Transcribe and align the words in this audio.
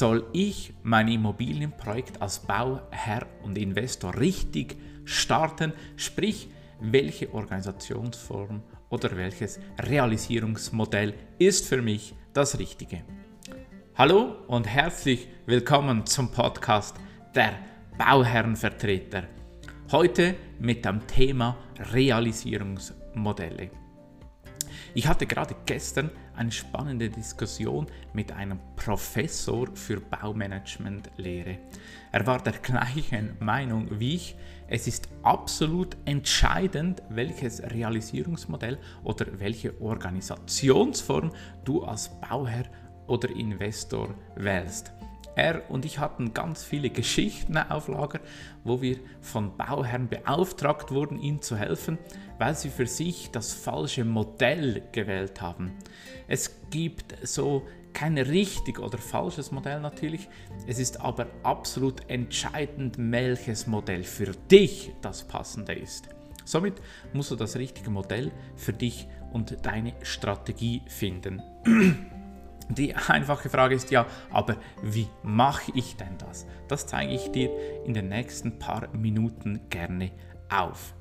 Soll 0.00 0.24
ich 0.32 0.72
mein 0.82 1.08
Immobilienprojekt 1.08 2.22
als 2.22 2.38
Bauherr 2.38 3.26
und 3.42 3.58
Investor 3.58 4.18
richtig 4.18 4.78
starten? 5.04 5.74
Sprich, 5.96 6.48
welche 6.80 7.34
Organisationsform 7.34 8.62
oder 8.88 9.14
welches 9.14 9.60
Realisierungsmodell 9.78 11.12
ist 11.38 11.66
für 11.66 11.82
mich 11.82 12.14
das 12.32 12.58
Richtige? 12.58 13.02
Hallo 13.94 14.36
und 14.46 14.66
herzlich 14.66 15.28
willkommen 15.44 16.06
zum 16.06 16.32
Podcast 16.32 16.96
der 17.34 17.58
Bauherrenvertreter. 17.98 19.24
Heute 19.92 20.34
mit 20.58 20.86
dem 20.86 21.06
Thema 21.06 21.58
Realisierungsmodelle. 21.92 23.70
Ich 24.94 25.06
hatte 25.06 25.26
gerade 25.26 25.54
gestern 25.66 26.10
eine 26.40 26.50
spannende 26.50 27.10
Diskussion 27.10 27.86
mit 28.14 28.32
einem 28.32 28.58
Professor 28.74 29.68
für 29.74 30.00
Baumanagementlehre. 30.00 31.58
Er 32.12 32.26
war 32.26 32.42
der 32.42 32.54
gleichen 32.54 33.36
Meinung 33.40 34.00
wie 34.00 34.14
ich. 34.14 34.36
Es 34.66 34.86
ist 34.86 35.08
absolut 35.22 35.98
entscheidend, 36.06 37.02
welches 37.10 37.62
Realisierungsmodell 37.62 38.78
oder 39.04 39.26
welche 39.38 39.78
Organisationsform 39.82 41.30
du 41.64 41.84
als 41.84 42.08
Bauherr 42.20 42.64
oder 43.06 43.28
Investor 43.28 44.14
wählst. 44.34 44.92
Er 45.40 45.70
und 45.70 45.86
ich 45.86 45.98
hatten 45.98 46.34
ganz 46.34 46.62
viele 46.62 46.90
Geschichten 46.90 47.56
auf 47.56 47.88
Lager, 47.88 48.20
wo 48.62 48.82
wir 48.82 48.98
von 49.22 49.56
Bauherren 49.56 50.06
beauftragt 50.06 50.90
wurden, 50.90 51.18
ihnen 51.18 51.40
zu 51.40 51.56
helfen, 51.56 51.96
weil 52.38 52.54
sie 52.54 52.68
für 52.68 52.86
sich 52.86 53.30
das 53.30 53.54
falsche 53.54 54.04
Modell 54.04 54.82
gewählt 54.92 55.40
haben. 55.40 55.72
Es 56.28 56.60
gibt 56.68 57.14
so 57.26 57.66
kein 57.94 58.18
richtig 58.18 58.80
oder 58.80 58.98
falsches 58.98 59.50
Modell 59.50 59.80
natürlich. 59.80 60.28
Es 60.66 60.78
ist 60.78 61.00
aber 61.00 61.26
absolut 61.42 62.02
entscheidend, 62.10 62.96
welches 62.98 63.66
Modell 63.66 64.04
für 64.04 64.32
dich 64.50 64.92
das 65.00 65.26
passende 65.26 65.72
ist. 65.72 66.10
Somit 66.44 66.74
musst 67.14 67.30
du 67.30 67.36
das 67.36 67.56
richtige 67.56 67.88
Modell 67.88 68.30
für 68.56 68.74
dich 68.74 69.08
und 69.32 69.56
deine 69.64 69.94
Strategie 70.02 70.82
finden. 70.86 71.40
Die 72.70 72.94
einfache 72.94 73.48
Frage 73.48 73.74
ist 73.74 73.90
ja, 73.90 74.06
aber 74.30 74.56
wie 74.82 75.08
mache 75.24 75.72
ich 75.74 75.96
denn 75.96 76.16
das? 76.18 76.46
Das 76.68 76.86
zeige 76.86 77.12
ich 77.12 77.30
dir 77.32 77.50
in 77.84 77.94
den 77.94 78.08
nächsten 78.08 78.60
paar 78.60 78.88
Minuten 78.94 79.60
gerne 79.70 80.12
auf. 80.48 80.94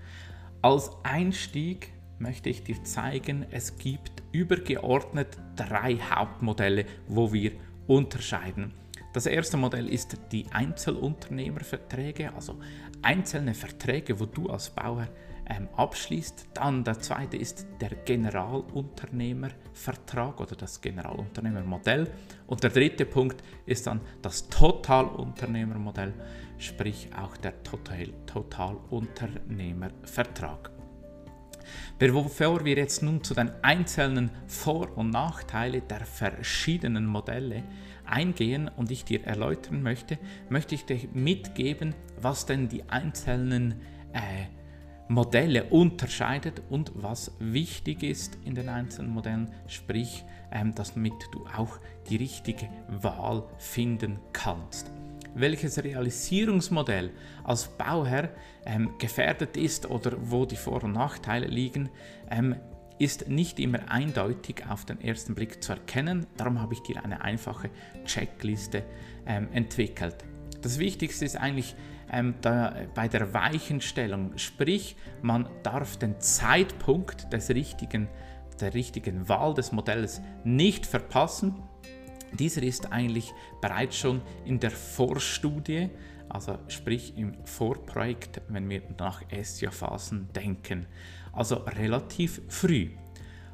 Als 0.64 0.92
Einstieg 1.04 1.94
möchte 2.18 2.50
ich 2.50 2.64
dir 2.64 2.84
zeigen, 2.84 3.46
es 3.52 3.78
gibt 3.78 4.24
übergeordnet 4.32 5.38
drei 5.56 5.98
Hauptmodelle, 5.98 6.86
wo 7.08 7.32
wir 7.32 7.52
unterscheiden. 7.88 8.74
Das 9.14 9.28
erste 9.28 9.58
Modell 9.58 9.88
ist 9.88 10.18
die 10.32 10.46
Einzelunternehmerverträge, 10.52 12.34
also 12.34 12.60
einzelne 13.02 13.54
Verträge, 13.54 14.20
wo 14.20 14.26
du 14.26 14.50
als 14.50 14.72
Bauer 14.72 15.08
ähm, 15.50 15.68
abschließt. 15.76 16.50
Dann 16.54 16.84
der 16.84 17.00
zweite 17.00 17.38
ist 17.38 17.66
der 17.82 17.90
Generalunternehmervertrag 17.90 20.40
oder 20.40 20.56
das 20.56 20.80
Generalunternehmermodell. 20.82 22.12
Und 22.48 22.64
der 22.64 22.70
dritte 22.70 23.06
Punkt 23.06 23.44
ist 23.66 23.88
dann 23.88 24.00
das 24.22 24.48
Totalunternehmermodell, 24.50 26.14
sprich 26.58 27.10
auch 27.16 27.36
der 27.38 27.64
Total 27.64 28.08
Totalunternehmervertrag. 28.26 30.72
Bevor 31.98 32.66
wir 32.66 32.78
jetzt 32.78 33.04
nun 33.04 33.24
zu 33.24 33.34
den 33.34 33.52
einzelnen 33.62 34.32
Vor- 34.48 34.98
und 34.98 35.12
Nachteilen 35.12 35.88
der 35.88 36.06
verschiedenen 36.06 37.06
Modelle 37.06 37.64
eingehen 38.06 38.72
und 38.76 38.90
ich 38.90 39.06
dir 39.06 39.24
erläutern 39.26 39.84
möchte, 39.84 40.18
möchte 40.50 40.76
ich 40.76 40.86
dir 40.86 41.00
mitgeben, 41.14 41.94
was 42.20 42.46
denn 42.46 42.70
die 42.70 42.90
einzelnen 42.90 43.82
äh, 44.14 44.48
Modelle 45.10 45.64
unterscheidet 45.66 46.62
und 46.70 46.92
was 46.94 47.32
wichtig 47.40 48.04
ist 48.04 48.38
in 48.46 48.54
den 48.54 48.70
einzelnen 48.70 49.12
Modellen, 49.12 49.52
sprich, 49.68 50.24
ähm, 50.52 50.74
damit 50.76 51.14
du 51.32 51.48
auch 51.48 51.80
die 52.10 52.18
richtige 52.18 52.70
Wahl 52.88 53.44
finden 53.58 54.20
kannst. 54.34 54.92
Welches 55.34 55.84
Realisierungsmodell 55.84 57.10
als 57.44 57.68
Bauherr 57.70 58.30
ähm, 58.66 58.92
gefährdet 59.00 59.58
ist 59.58 59.90
oder 59.90 60.14
wo 60.22 60.46
die 60.46 60.56
Vor- 60.56 60.84
und 60.84 60.94
Nachteile 60.94 61.48
liegen, 61.48 61.90
ähm, 62.30 62.56
ist 63.00 63.30
nicht 63.30 63.60
immer 63.60 63.90
eindeutig 63.90 64.64
auf 64.70 64.86
den 64.86 65.02
ersten 65.02 65.34
Blick 65.34 65.64
zu 65.64 65.72
erkennen. 65.72 66.28
Darum 66.38 66.62
habe 66.62 66.76
ich 66.76 66.82
dir 66.82 67.04
eine 67.04 67.22
einfache 67.22 67.72
Checkliste 68.06 68.84
ähm, 69.26 69.48
entwickelt. 69.54 70.18
Das 70.62 70.78
Wichtigste 70.78 71.26
ist 71.26 71.38
eigentlich 71.38 71.76
ähm, 72.12 72.36
da, 72.42 72.74
bei 72.94 73.08
der 73.08 73.34
Weichenstellung, 73.34 74.38
sprich 74.38 74.96
man 75.22 75.50
darf 75.64 75.98
den 75.98 76.20
Zeitpunkt 76.20 77.32
des 77.32 77.50
richtigen, 77.50 78.08
der 78.60 78.74
richtigen 78.74 79.28
Wahl 79.30 79.54
des 79.54 79.72
Modells 79.72 80.22
nicht 80.44 80.86
verpassen. 80.86 81.56
Dieser 82.34 82.64
ist 82.64 82.92
eigentlich 82.92 83.34
bereits 83.62 83.98
schon 83.98 84.22
in 84.46 84.60
der 84.60 84.72
Vorstudie, 84.72 85.90
also 86.30 86.60
sprich 86.68 87.18
im 87.18 87.34
Vorprojekt, 87.46 88.42
wenn 88.50 88.70
wir 88.70 88.84
nach 89.00 89.24
SIA-Phasen 89.32 90.30
denken, 90.34 90.86
also 91.34 91.56
relativ 91.56 92.42
früh. 92.48 92.90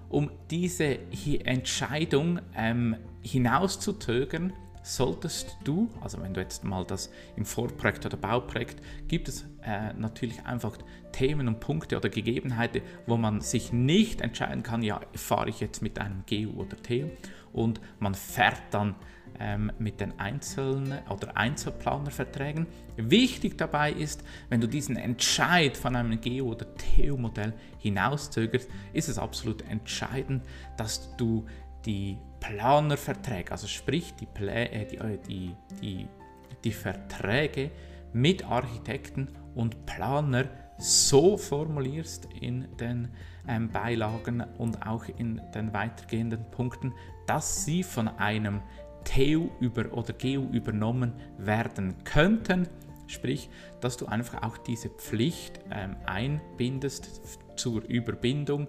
Um 0.10 0.30
diese 0.52 1.00
Entscheidung 1.46 2.40
ähm, 2.56 2.96
hinauszuzögern, 3.22 4.54
solltest 4.86 5.58
du, 5.64 5.90
also 6.02 6.22
wenn 6.22 6.34
du 6.34 6.42
jetzt 6.42 6.64
mal 6.64 6.86
das 6.86 7.10
im 7.36 7.46
Vorprojekt 7.46 8.06
oder 8.06 8.18
Bauprojekt, 8.18 8.82
gibt 9.08 9.28
es 9.28 9.46
äh, 9.64 9.94
natürlich 9.94 10.46
einfach 10.46 10.78
Themen 11.12 11.48
und 11.48 11.60
Punkte 11.60 11.98
oder 11.98 12.10
Gegebenheiten, 12.10 12.82
wo 13.08 13.18
man 13.18 13.42
sich 13.42 13.74
nicht 13.74 14.22
entscheiden 14.22 14.62
kann, 14.62 14.84
ja, 14.84 15.02
fahre 15.16 15.50
ich 15.50 15.60
jetzt 15.60 15.82
mit 15.82 16.00
einem 16.00 16.24
GU 16.30 16.62
oder 16.62 16.78
TU 16.82 17.10
und 17.52 17.82
man 18.00 18.14
fährt 18.14 18.62
dann 18.70 18.96
ähm, 19.40 19.72
mit 19.80 20.00
den 20.00 20.20
einzelnen 20.20 21.00
oder 21.10 21.36
Einzelplanerverträgen. 21.36 22.68
Wichtig 22.96 23.58
dabei 23.58 23.92
ist, 23.92 24.24
wenn 24.50 24.62
du 24.62 24.68
diesen 24.68 24.98
Entscheid 24.98 25.76
von 25.76 25.96
einem 25.96 26.22
GU 26.22 26.52
oder 26.52 26.68
TU-Modell 26.76 27.54
hinauszögerst, 27.80 28.70
ist 28.94 29.10
es 29.10 29.18
absolut 29.18 29.62
entscheidend, 29.70 30.44
dass 30.78 31.16
du 31.18 31.46
die 31.86 32.18
Planerverträge, 32.40 33.52
also 33.52 33.68
sprich 33.68 34.14
die, 34.16 34.26
Plä 34.26 34.66
äh, 34.66 34.86
die, 34.86 34.98
äh, 34.98 35.18
die, 35.28 35.56
die, 35.82 36.08
die 36.64 36.72
Verträge 36.72 37.72
mit 38.14 38.46
Architekten 38.46 39.30
und 39.56 39.86
Planer 39.86 40.46
so 40.78 41.38
formulierst 41.38 42.28
in 42.40 42.68
den 42.78 43.10
ähm, 43.48 43.70
Beilagen 43.70 44.44
und 44.58 44.86
auch 44.86 45.06
in 45.18 45.42
den 45.54 45.74
weitergehenden 45.74 46.44
Punkten, 46.52 46.94
dass 47.28 47.66
sie 47.66 47.84
von 47.84 48.08
einem 48.08 48.62
TU 49.04 49.50
über 49.60 49.94
oder 49.94 50.14
GU 50.14 50.50
übernommen 50.52 51.14
werden 51.38 52.04
könnten. 52.04 52.68
Sprich, 53.08 53.50
dass 53.82 53.98
du 53.98 54.08
einfach 54.08 54.42
auch 54.42 54.58
diese 54.58 54.90
Pflicht 54.90 55.60
ähm, 55.72 55.96
einbindest 56.06 57.22
zur 57.56 57.84
Überbindung 57.84 58.68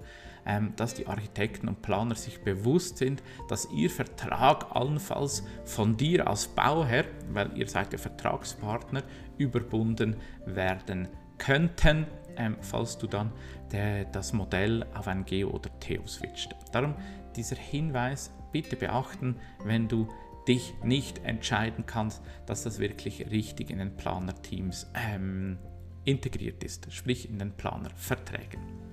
dass 0.77 0.95
die 0.95 1.07
Architekten 1.07 1.69
und 1.69 1.83
Planer 1.83 2.15
sich 2.15 2.41
bewusst 2.41 2.99
sind, 2.99 3.23
dass 3.49 3.69
ihr 3.73 3.91
Vertrag 3.91 4.75
allenfalls 4.75 5.43
von 5.65 5.97
dir 5.97 6.29
als 6.29 6.47
Bauherr, 6.47 7.05
weil 7.33 7.57
ihr 7.57 7.69
seid 7.69 7.93
der 7.93 7.99
Vertragspartner, 7.99 9.03
überbunden 9.39 10.17
werden 10.47 11.09
könnten, 11.39 12.07
ähm, 12.37 12.57
falls 12.61 12.97
du 12.99 13.07
dann 13.07 13.33
der, 13.73 14.05
das 14.05 14.33
Modell 14.33 14.87
auf 14.95 15.09
ein 15.09 15.25
Geo 15.25 15.51
oder 15.51 15.71
Theo 15.81 16.07
switcht. 16.07 16.55
Darum 16.73 16.95
dieser 17.35 17.57
Hinweis 17.57 18.31
bitte 18.53 18.77
beachten, 18.77 19.37
wenn 19.65 19.89
du 19.89 20.09
dich 20.49 20.75
nicht 20.83 21.25
entscheiden 21.25 21.85
kannst, 21.87 22.23
dass 22.47 22.63
das 22.63 22.79
wirklich 22.79 23.31
richtig 23.31 23.71
in 23.71 23.79
den 23.79 23.97
Planerteams 23.97 24.87
ähm, 24.95 25.59
integriert 26.05 26.63
ist, 26.63 26.93
sprich 26.93 27.29
in 27.29 27.39
den 27.39 27.53
Planerverträgen. 27.53 28.86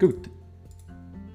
Gut, 0.00 0.28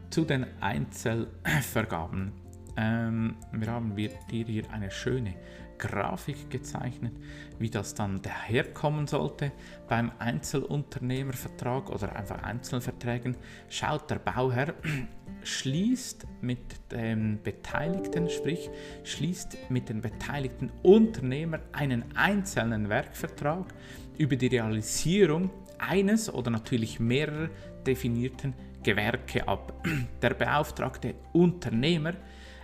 zu 0.10 0.26
den 0.26 0.46
Einzelvergaben. 0.60 2.34
Ähm, 2.76 3.38
wir 3.54 3.72
haben 3.72 3.96
dir 3.96 4.12
hier 4.30 4.70
eine 4.70 4.92
schöne 4.92 5.36
Grafik 5.78 6.50
gezeichnet, 6.50 7.14
wie 7.58 7.70
das 7.70 7.96
dann 7.96 8.22
daherkommen 8.22 9.08
sollte 9.08 9.54
beim 9.88 10.12
Einzelunternehmervertrag 10.20 11.90
oder 11.90 12.14
einfach 12.18 12.44
Einzelverträgen. 12.44 13.38
Schaut 13.70 14.12
der 14.12 14.20
Bauherr, 14.20 14.74
schließt 15.44 16.28
mit 16.42 16.92
den 16.92 17.42
Beteiligten, 17.42 18.30
sprich 18.30 18.70
schließt 19.06 19.58
mit 19.70 19.88
den 19.88 20.02
beteiligten 20.02 20.70
Unternehmern 20.84 21.62
einen 21.72 22.04
einzelnen 22.18 22.90
Werkvertrag 22.90 23.74
über 24.20 24.36
die 24.36 24.48
Realisierung 24.48 25.50
eines 25.80 26.32
oder 26.32 26.52
natürlich 26.52 27.00
mehrerer 27.00 27.50
definierten 27.88 28.54
Gewerke 28.84 29.48
ab. 29.48 29.88
Der 30.22 30.34
beauftragte 30.36 31.16
Unternehmer 31.34 32.14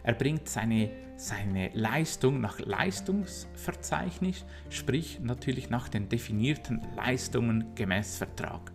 Er 0.04 0.14
bringt 0.14 0.48
seine, 0.48 0.92
seine 1.18 1.70
Leistung 1.74 2.40
nach 2.40 2.60
Leistungsverzeichnis, 2.60 4.46
sprich 4.70 5.20
natürlich 5.20 5.72
nach 5.72 5.90
den 5.90 6.10
definierten 6.10 6.82
Leistungen 6.96 7.74
gemäß 7.74 8.18
Vertrag. 8.18 8.72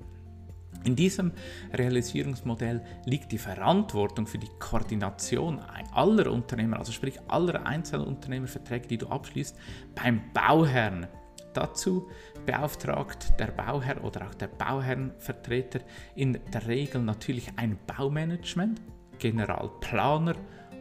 In 0.83 0.97
diesem 0.97 1.33
Realisierungsmodell 1.75 2.83
liegt 3.05 3.31
die 3.33 3.39
Verantwortung 3.39 4.27
für 4.27 4.39
die 4.39 4.49
Koordination 4.59 5.61
aller 5.93 6.33
Unternehmer, 6.33 6.79
also 6.79 6.91
sprich 6.91 7.21
aller 7.29 7.67
Einzelunternehmerverträge, 7.67 8.89
die 8.89 8.99
du 8.99 9.09
abschließt, 9.09 9.57
beim 9.95 10.23
Bauherrn. 10.33 11.07
Dazu 11.53 12.09
beauftragt 12.47 13.33
der 13.39 13.49
Bauherr 13.49 14.05
oder 14.05 14.27
auch 14.27 14.35
der 14.35 14.49
Bauherrenvertreter 14.49 15.81
in 16.15 16.39
der 16.53 16.67
Regel 16.67 17.03
natürlich 17.03 17.51
ein 17.57 17.79
Baumanagement, 17.87 18.81
Generalplaner 19.19 20.37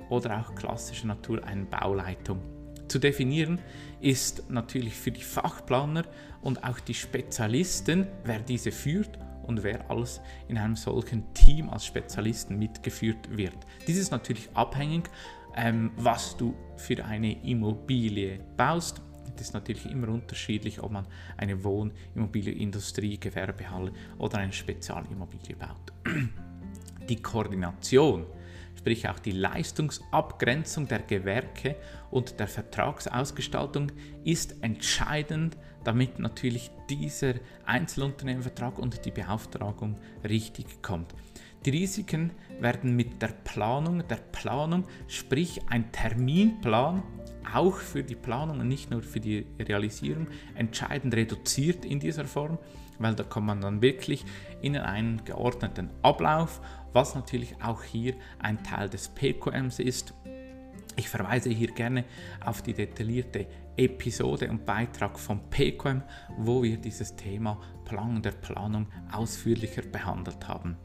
oder 0.09 0.39
auch 0.39 0.55
klassischer 0.55 1.07
Natur 1.07 1.43
eine 1.43 1.65
Bauleitung. 1.65 2.39
Zu 2.87 2.99
definieren 2.99 3.59
ist 4.01 4.49
natürlich 4.49 4.95
für 4.95 5.11
die 5.11 5.21
Fachplaner 5.21 6.05
und 6.41 6.63
auch 6.63 6.79
die 6.79 6.93
Spezialisten, 6.93 8.07
wer 8.23 8.39
diese 8.39 8.71
führt 8.71 9.19
und 9.43 9.63
wer 9.63 9.89
alles 9.89 10.21
in 10.47 10.57
einem 10.57 10.75
solchen 10.75 11.33
Team 11.33 11.69
als 11.69 11.85
Spezialisten 11.85 12.57
mitgeführt 12.57 13.35
wird. 13.35 13.57
Dies 13.87 13.97
ist 13.97 14.11
natürlich 14.11 14.49
abhängig, 14.55 15.09
ähm, 15.55 15.91
was 15.97 16.37
du 16.37 16.55
für 16.77 17.03
eine 17.03 17.43
Immobilie 17.43 18.39
baust. 18.57 19.01
Das 19.35 19.47
ist 19.47 19.53
natürlich 19.53 19.85
immer 19.85 20.09
unterschiedlich, 20.09 20.81
ob 20.81 20.91
man 20.91 21.07
eine 21.37 21.63
Wohnimmobilie, 21.63 22.53
Industrie, 22.53 23.19
Gewerbehalle 23.19 23.91
oder 24.17 24.39
eine 24.39 24.53
Spezialimmobilie 24.53 25.55
baut. 25.55 25.93
Die 27.09 27.21
Koordination 27.21 28.25
sprich 28.79 29.09
auch 29.09 29.19
die 29.19 29.31
Leistungsabgrenzung 29.31 30.87
der 30.87 30.99
Gewerke 30.99 31.75
und 32.11 32.39
der 32.39 32.47
Vertragsausgestaltung 32.47 33.91
ist 34.23 34.63
entscheidend, 34.63 35.57
damit 35.83 36.17
natürlich 36.19 36.71
dieser 36.89 37.33
Einzelunternehmervertrag 37.65 38.79
und 38.79 39.05
die 39.05 39.11
Beauftragung 39.11 39.97
richtig 40.23 40.81
kommt. 40.81 41.13
Die 41.65 41.71
Risiken 41.71 42.31
werden 42.59 42.95
mit 42.95 43.21
der 43.21 43.29
Planung, 43.43 44.07
der 44.07 44.17
Planung, 44.31 44.85
sprich 45.07 45.61
ein 45.69 45.91
Terminplan, 45.91 47.03
auch 47.53 47.75
für 47.75 48.03
die 48.03 48.15
Planung 48.15 48.59
und 48.59 48.67
nicht 48.67 48.91
nur 48.91 49.01
für 49.01 49.19
die 49.19 49.45
Realisierung, 49.59 50.27
entscheidend 50.55 51.15
reduziert 51.15 51.83
in 51.83 51.99
dieser 51.99 52.25
Form, 52.25 52.59
weil 52.99 53.15
da 53.15 53.23
kommt 53.23 53.47
man 53.47 53.61
dann 53.61 53.81
wirklich 53.81 54.23
in 54.61 54.77
einen 54.77 55.23
geordneten 55.25 55.89
Ablauf 56.01 56.61
was 56.93 57.15
natürlich 57.15 57.55
auch 57.61 57.83
hier 57.83 58.15
ein 58.39 58.63
Teil 58.63 58.89
des 58.89 59.09
PQMs 59.09 59.79
ist. 59.79 60.13
Ich 60.95 61.07
verweise 61.07 61.49
hier 61.49 61.71
gerne 61.71 62.03
auf 62.43 62.61
die 62.61 62.73
detaillierte 62.73 63.47
Episode 63.77 64.49
und 64.49 64.65
Beitrag 64.65 65.17
vom 65.17 65.49
PQM, 65.49 66.01
wo 66.37 66.63
wir 66.63 66.77
dieses 66.77 67.15
Thema 67.15 67.59
Planung 67.85 68.21
der 68.21 68.31
Planung 68.31 68.87
ausführlicher 69.11 69.83
behandelt 69.83 70.47
haben. 70.47 70.75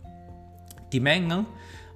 Die 0.94 1.00
Mängel 1.00 1.44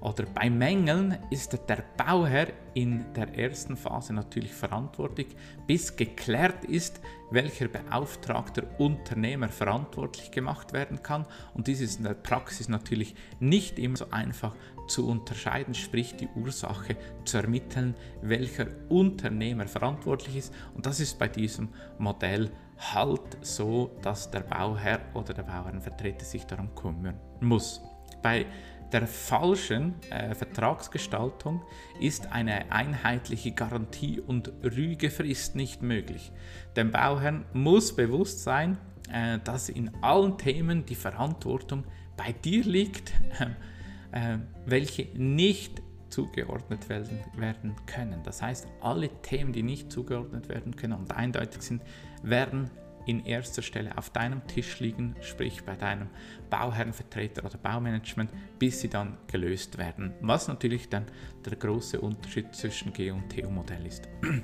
oder 0.00 0.24
bei 0.24 0.50
Mängeln 0.50 1.16
ist 1.30 1.56
der 1.68 1.84
Bauherr 1.96 2.48
in 2.74 3.04
der 3.14 3.32
ersten 3.38 3.76
Phase 3.76 4.12
natürlich 4.12 4.52
verantwortlich, 4.52 5.28
bis 5.68 5.94
geklärt 5.94 6.64
ist, 6.64 7.00
welcher 7.30 7.68
beauftragter 7.68 8.64
Unternehmer 8.80 9.50
verantwortlich 9.50 10.32
gemacht 10.32 10.72
werden 10.72 11.00
kann. 11.00 11.26
Und 11.54 11.68
dies 11.68 11.80
ist 11.80 11.98
in 11.98 12.06
der 12.06 12.14
Praxis 12.14 12.68
natürlich 12.68 13.14
nicht 13.38 13.78
immer 13.78 13.98
so 13.98 14.10
einfach 14.10 14.56
zu 14.88 15.06
unterscheiden, 15.06 15.74
sprich 15.74 16.16
die 16.16 16.28
Ursache 16.34 16.96
zu 17.24 17.36
ermitteln, 17.36 17.94
welcher 18.20 18.66
Unternehmer 18.88 19.68
verantwortlich 19.68 20.34
ist. 20.38 20.54
Und 20.74 20.86
das 20.86 20.98
ist 20.98 21.20
bei 21.20 21.28
diesem 21.28 21.68
Modell 21.98 22.50
halt 22.78 23.38
so, 23.42 23.92
dass 24.02 24.28
der 24.32 24.40
Bauherr 24.40 25.02
oder 25.14 25.34
der 25.34 25.44
Bauherrenvertreter 25.44 26.24
sich 26.24 26.44
darum 26.46 26.74
kümmern 26.74 27.20
muss. 27.40 27.80
Bei 28.22 28.46
der 28.92 29.06
falschen 29.06 29.94
äh, 30.10 30.34
Vertragsgestaltung 30.34 31.62
ist 32.00 32.32
eine 32.32 32.72
einheitliche 32.72 33.52
Garantie- 33.52 34.20
und 34.20 34.52
Rügefrist 34.62 35.56
nicht 35.56 35.82
möglich. 35.82 36.32
Dem 36.76 36.90
Bauherrn 36.90 37.44
muss 37.52 37.94
bewusst 37.94 38.42
sein, 38.42 38.78
äh, 39.12 39.38
dass 39.44 39.68
in 39.68 39.90
allen 40.02 40.38
Themen 40.38 40.86
die 40.86 40.94
Verantwortung 40.94 41.84
bei 42.16 42.32
dir 42.32 42.64
liegt, 42.64 43.12
äh, 44.12 44.38
welche 44.64 45.08
nicht 45.14 45.82
zugeordnet 46.08 46.88
werden, 46.88 47.20
werden 47.36 47.76
können. 47.86 48.22
Das 48.24 48.40
heißt, 48.40 48.66
alle 48.80 49.08
Themen, 49.22 49.52
die 49.52 49.62
nicht 49.62 49.92
zugeordnet 49.92 50.48
werden 50.48 50.74
können 50.74 50.94
und 50.94 51.14
eindeutig 51.14 51.62
sind, 51.62 51.82
werden 52.22 52.70
in 53.08 53.24
erster 53.24 53.62
Stelle 53.62 53.96
auf 53.96 54.10
deinem 54.10 54.46
Tisch 54.46 54.80
liegen, 54.80 55.16
sprich 55.22 55.64
bei 55.64 55.74
deinem 55.76 56.08
Bauherrenvertreter 56.50 57.42
oder 57.42 57.56
Baumanagement, 57.56 58.30
bis 58.58 58.80
sie 58.80 58.90
dann 58.90 59.16
gelöst 59.26 59.78
werden. 59.78 60.12
Was 60.20 60.46
natürlich 60.46 60.90
dann 60.90 61.06
der 61.44 61.56
große 61.56 61.98
Unterschied 62.00 62.54
zwischen 62.54 62.92
G- 62.92 63.10
und 63.10 63.30
TU-Modell 63.30 63.86
ist. 63.86 64.08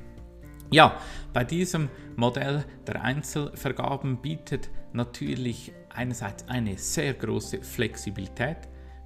Ja, 0.71 0.99
bei 1.33 1.45
diesem 1.45 1.91
Modell 2.17 2.65
der 2.87 3.03
Einzelvergaben 3.03 4.17
bietet 4.17 4.71
natürlich 4.95 5.73
einerseits 5.91 6.49
eine 6.49 6.79
sehr 6.79 7.13
große 7.13 7.63
Flexibilität, 7.63 8.57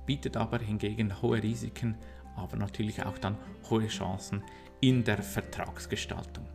bietet 0.06 0.36
aber 0.36 0.60
hingegen 0.60 1.20
hohe 1.20 1.42
Risiken, 1.42 1.96
aber 2.36 2.56
natürlich 2.56 3.04
auch 3.04 3.18
dann 3.18 3.36
hohe 3.68 3.88
Chancen 3.88 4.42
in 4.80 5.02
der 5.04 5.20
Vertragsgestaltung. 5.20 6.46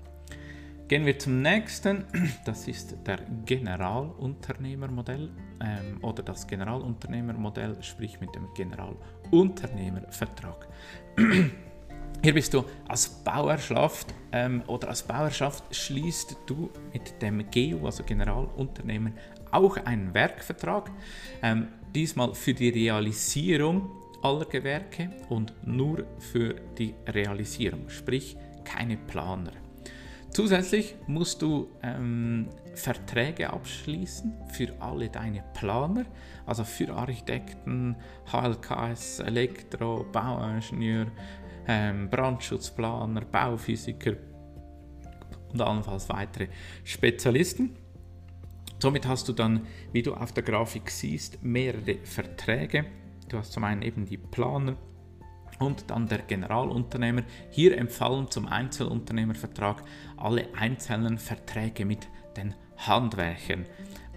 Gehen 0.88 1.06
wir 1.06 1.18
zum 1.18 1.42
nächsten, 1.42 2.06
das 2.46 2.68
ist 2.68 2.96
der 3.08 3.20
Generalunternehmermodell 3.46 5.32
ähm, 5.62 5.98
oder 6.02 6.24
das 6.24 6.46
Generalunternehmermodell, 6.46 7.82
sprich 7.82 8.20
mit 8.20 8.36
dem 8.36 8.54
Generalunternehmervertrag. 8.54 10.68
Hier 12.24 12.34
bist 12.34 12.54
du 12.54 12.64
als 12.88 13.10
Bauerschaft 13.10 14.14
ähm, 14.32 14.64
oder 14.68 14.90
als 14.90 15.04
Bauerschaft 15.04 15.64
schließt 15.76 16.38
du 16.46 16.70
mit 16.92 17.22
dem 17.22 17.46
GU, 17.50 17.86
also 17.86 18.04
Generalunternehmer, 18.04 19.12
auch 19.52 19.78
einen 19.78 20.14
Werkvertrag, 20.14 20.92
ähm, 21.42 21.68
diesmal 21.94 22.34
für 22.34 22.54
die 22.54 22.70
Realisierung 22.70 23.90
aller 24.22 24.46
Gewerke 24.46 25.12
und 25.30 25.54
nur 25.66 26.06
für 26.20 26.56
die 26.78 26.94
Realisierung, 27.08 27.90
sprich 27.90 28.38
keine 28.64 28.98
Planer. 28.98 29.52
Zusätzlich 30.34 30.96
musst 31.06 31.44
du 31.44 31.70
ähm, 31.84 32.50
Verträge 32.74 33.52
abschließen 33.52 34.34
für 34.52 34.74
alle 34.80 35.08
deine 35.08 35.44
Planer, 35.54 36.06
also 36.48 36.64
für 36.64 36.92
Architekten, 36.92 37.96
HLKS, 38.32 39.20
Elektro, 39.20 40.04
Bauingenieur, 40.12 41.06
ähm, 41.68 42.10
Brandschutzplaner, 42.10 43.22
Bauphysiker 43.22 44.14
und 45.52 45.62
allenfalls 45.62 46.10
weitere 46.10 46.48
Spezialisten. 46.84 47.78
Somit 48.80 49.08
hast 49.08 49.30
du 49.30 49.34
dann, 49.34 49.68
wie 49.92 50.02
du 50.02 50.16
auf 50.16 50.32
der 50.32 50.44
Grafik 50.44 50.90
siehst, 50.90 51.44
mehrere 51.44 52.00
Verträge. 52.04 52.86
Du 53.30 53.38
hast 53.38 53.54
zum 53.54 53.64
einen 53.66 53.84
eben 53.84 54.06
die 54.06 54.18
Planer, 54.18 54.78
und 55.60 55.90
dann 55.90 56.08
der 56.08 56.20
Generalunternehmer. 56.20 57.24
Hier 57.52 57.78
empfallen 57.78 58.30
zum 58.30 58.48
Einzelunternehmervertrag 58.48 59.84
alle 60.18 60.48
einzelnen 60.56 61.18
Verträge 61.18 61.86
mit 61.86 62.08
den 62.38 62.56
Handwerkern. 62.78 63.66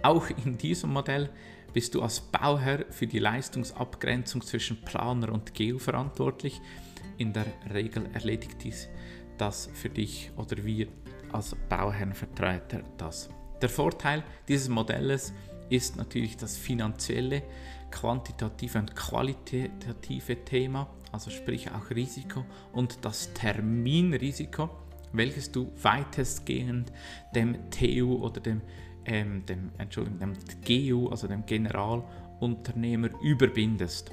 Auch 0.03 0.29
in 0.45 0.59
diesem 0.59 0.93
Modell 0.93 1.31
bist 1.73 1.95
du 1.95 2.03
als 2.03 2.21
Bauherr 2.21 2.87
für 2.91 3.07
die 3.07 3.19
Leistungsabgrenzung 3.19 4.43
zwischen 4.43 4.81
Planer 4.83 5.33
und 5.33 5.55
GEU 5.55 5.79
verantwortlich. 5.79 6.61
In 7.19 7.33
der 7.33 7.47
Regel 7.73 8.09
erledigt 8.15 8.63
dies 8.63 8.89
das 9.39 9.69
für 9.75 9.91
dich 9.91 10.31
oder 10.37 10.65
wir 10.65 10.89
als 11.33 11.55
Bauherrenvertreter 11.69 12.83
das. 12.97 13.29
Der 13.61 13.69
Vorteil 13.69 14.23
dieses 14.49 14.69
Modells 14.69 15.33
ist 15.69 15.97
natürlich 15.97 16.37
das 16.37 16.57
finanzielle, 16.57 17.43
quantitative 17.91 18.79
und 18.79 18.95
qualitative 18.95 20.45
Thema 20.45 20.89
also 21.17 21.31
sprich 21.31 21.71
auch 21.71 21.89
Risiko 21.89 22.45
und 22.73 22.99
das 23.07 23.33
Terminrisiko, 23.33 24.69
welches 25.15 25.51
du 25.51 25.73
weitestgehend 25.81 26.93
dem 27.35 27.71
TU 27.71 28.17
oder 28.17 28.39
dem, 28.39 28.61
ähm, 29.07 29.47
dem, 29.47 29.71
Entschuldigung, 29.79 30.19
dem 30.19 30.35
GU, 30.67 31.09
also 31.09 31.27
dem 31.27 31.47
Generalunternehmer 31.47 33.09
überbindest. 33.23 34.11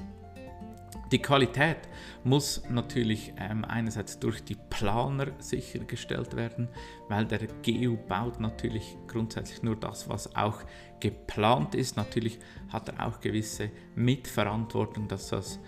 Die 1.12 1.18
Qualität 1.20 1.76
muss 2.24 2.62
natürlich 2.70 3.34
ähm, 3.38 3.66
einerseits 3.66 4.18
durch 4.18 4.42
die 4.42 4.56
Planer 4.70 5.26
sichergestellt 5.38 6.34
werden, 6.34 6.68
weil 7.10 7.26
der 7.26 7.46
GU 7.62 7.98
baut 8.08 8.40
natürlich 8.40 8.96
grundsätzlich 9.06 9.62
nur 9.62 9.76
das, 9.76 10.08
was 10.08 10.34
auch 10.34 10.62
geplant 11.00 11.74
ist. 11.74 11.98
Natürlich 11.98 12.38
hat 12.70 12.88
er 12.88 13.06
auch 13.06 13.20
gewisse 13.20 13.70
Mitverantwortung, 13.94 15.06
dass 15.06 15.28
das 15.28 15.60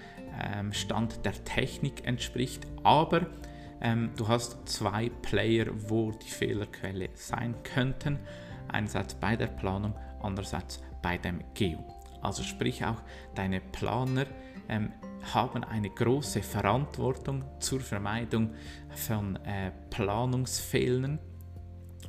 Stand 0.72 1.24
der 1.24 1.44
Technik 1.44 2.06
entspricht. 2.06 2.66
Aber 2.82 3.26
ähm, 3.80 4.10
du 4.16 4.28
hast 4.28 4.68
zwei 4.68 5.10
Player, 5.22 5.66
wo 5.88 6.12
die 6.12 6.30
Fehlerquelle 6.30 7.10
sein 7.14 7.54
könnten. 7.62 8.18
Einerseits 8.68 9.14
bei 9.14 9.36
der 9.36 9.46
Planung, 9.48 9.94
andererseits 10.20 10.82
bei 11.02 11.18
dem 11.18 11.42
Geo. 11.54 11.84
Also 12.22 12.42
sprich 12.42 12.84
auch 12.84 13.02
deine 13.34 13.60
Planer 13.60 14.26
ähm, 14.68 14.92
haben 15.34 15.64
eine 15.64 15.90
große 15.90 16.42
Verantwortung 16.42 17.44
zur 17.60 17.80
Vermeidung 17.80 18.54
von 18.90 19.36
äh, 19.44 19.70
Planungsfehlern 19.90 21.18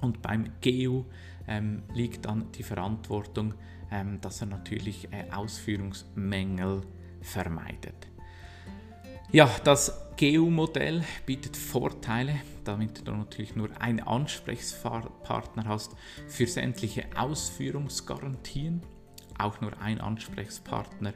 und 0.02 0.22
beim 0.22 0.52
GEU 0.62 1.04
ähm, 1.48 1.84
liegt 1.94 2.26
dann 2.26 2.52
die 2.52 2.64
Verantwortung, 2.64 3.54
ähm, 3.92 4.20
dass 4.22 4.42
er 4.42 4.48
natürlich 4.48 5.12
äh, 5.12 5.32
Ausführungsmängel 5.32 6.82
vermeidet. 7.22 8.07
Ja, 9.34 9.52
das 9.66 9.92
GEU-Modell 10.16 11.04
bietet 11.26 11.58
Vorteile, 11.58 12.40
damit 12.64 13.06
du 13.06 13.12
natürlich 13.12 13.58
nur 13.58 13.70
einen 13.82 14.00
Ansprechpartner 14.00 15.66
hast 15.66 15.98
für 16.30 16.48
sämtliche 16.48 17.08
Ausführungsgarantien, 17.14 18.82
auch 19.38 19.60
nur 19.60 19.78
ein 19.82 20.00
Ansprechpartner, 20.00 21.14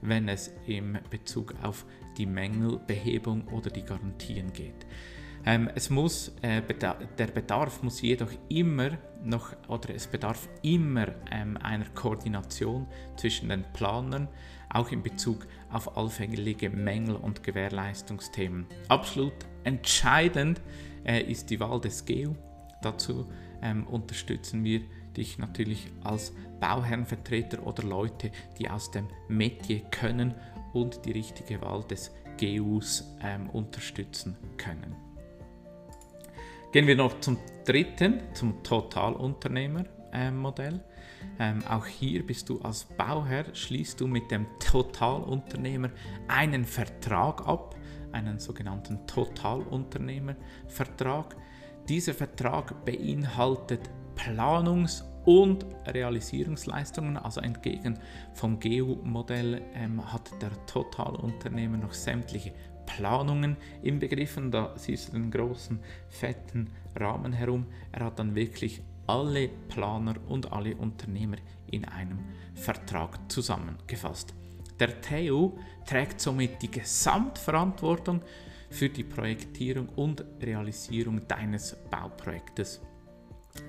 wenn 0.00 0.28
es 0.28 0.52
im 0.66 0.98
Bezug 1.08 1.54
auf 1.62 1.86
die 2.18 2.26
Mängelbehebung 2.26 3.46
oder 3.46 3.70
die 3.70 3.84
Garantien 3.84 4.52
geht. 4.52 4.84
Ähm, 5.44 5.70
es 5.74 5.88
muss, 5.88 6.32
äh, 6.42 6.62
der 6.62 7.26
Bedarf 7.28 7.82
muss 7.84 8.02
jedoch 8.02 8.30
immer 8.48 8.98
noch, 9.24 9.54
oder 9.68 9.94
es 9.94 10.08
bedarf 10.08 10.48
immer 10.62 11.08
ähm, 11.30 11.56
einer 11.56 11.88
Koordination 11.94 12.86
zwischen 13.16 13.48
den 13.48 13.64
Planern, 13.72 14.28
auch 14.68 14.90
in 14.90 15.02
Bezug 15.02 15.46
auf 15.72 15.96
allfällige 15.96 16.70
Mängel 16.70 17.16
und 17.16 17.42
Gewährleistungsthemen. 17.42 18.66
Absolut 18.88 19.32
entscheidend 19.64 20.60
äh, 21.04 21.22
ist 21.22 21.50
die 21.50 21.60
Wahl 21.60 21.80
des 21.80 22.04
GEU. 22.04 22.34
Dazu 22.82 23.30
ähm, 23.62 23.86
unterstützen 23.86 24.64
wir 24.64 24.82
dich 25.16 25.38
natürlich 25.38 25.86
als 26.04 26.34
Bauherrenvertreter 26.60 27.66
oder 27.66 27.82
Leute, 27.82 28.30
die 28.58 28.68
aus 28.68 28.90
dem 28.90 29.08
Metier 29.28 29.80
können 29.90 30.34
und 30.72 31.04
die 31.04 31.12
richtige 31.12 31.60
Wahl 31.60 31.84
des 31.84 32.10
GUs 32.40 33.14
ähm, 33.22 33.50
unterstützen 33.50 34.36
können. 34.56 34.96
Gehen 36.72 36.86
wir 36.86 36.96
noch 36.96 37.20
zum 37.20 37.36
dritten, 37.66 38.22
zum 38.32 38.62
Totalunternehmermodell. 38.62 40.74
Ähm, 40.74 40.80
auch 41.68 41.86
hier 41.86 42.24
bist 42.24 42.48
du 42.48 42.60
als 42.60 42.84
Bauherr, 42.84 43.52
schließt 43.54 44.00
du 44.00 44.06
mit 44.06 44.30
dem 44.30 44.46
Totalunternehmer 44.60 45.90
einen 46.28 46.64
Vertrag 46.64 47.44
ab, 47.46 47.74
einen 48.12 48.38
sogenannten 48.38 49.04
Totalunternehmervertrag. 49.06 51.36
Dieser 51.88 52.14
Vertrag 52.14 52.84
beinhaltet 52.84 53.90
Planungs- 54.14 55.02
und 55.24 55.66
Realisierungsleistungen. 55.86 57.16
Also 57.16 57.40
entgegen 57.40 57.98
vom 58.34 58.60
GEU-Modell 58.60 59.62
ähm, 59.74 60.12
hat 60.12 60.30
der 60.40 60.50
Totalunternehmer 60.66 61.78
noch 61.78 61.92
sämtliche 61.92 62.52
Planungen 62.86 63.56
inbegriffen. 63.82 64.50
Da 64.50 64.72
siehst 64.76 65.08
du 65.08 65.12
den 65.12 65.30
großen, 65.30 65.80
fetten 66.08 66.70
Rahmen 66.96 67.32
herum. 67.32 67.66
Er 67.92 68.06
hat 68.06 68.18
dann 68.18 68.34
wirklich 68.34 68.82
alle 69.06 69.48
Planer 69.68 70.14
und 70.28 70.52
alle 70.52 70.76
Unternehmer 70.76 71.36
in 71.70 71.84
einem 71.84 72.18
Vertrag 72.54 73.30
zusammengefasst. 73.30 74.34
Der 74.78 75.00
TU 75.00 75.52
trägt 75.86 76.20
somit 76.20 76.62
die 76.62 76.70
Gesamtverantwortung 76.70 78.22
für 78.70 78.88
die 78.88 79.04
Projektierung 79.04 79.88
und 79.90 80.24
Realisierung 80.40 81.26
deines 81.28 81.76
Bauprojektes. 81.90 82.80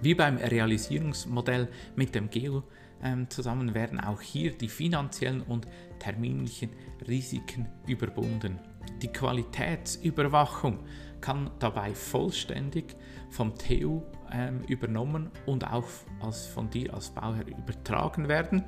Wie 0.02 0.16
beim 0.16 0.38
Realisierungsmodell 0.38 1.68
mit 1.96 2.16
dem 2.16 2.30
Geo 2.30 2.63
ähm, 3.04 3.30
zusammen 3.30 3.74
werden 3.74 4.00
auch 4.00 4.22
hier 4.22 4.58
die 4.58 4.70
finanziellen 4.70 5.42
und 5.42 5.68
terminlichen 6.00 6.70
Risiken 7.08 7.68
überwunden. 7.86 8.60
Die 9.02 9.08
Qualitätsüberwachung 9.08 10.80
kann 11.22 11.52
dabei 11.60 11.94
vollständig 11.94 12.96
vom 13.30 13.56
TU 13.58 14.02
ähm, 14.32 14.62
übernommen 14.68 15.32
und 15.46 15.66
auch 15.66 15.88
als, 16.22 16.46
von 16.46 16.70
dir 16.70 16.94
als 16.94 17.10
Bauherr 17.10 17.48
übertragen 17.48 18.28
werden. 18.28 18.63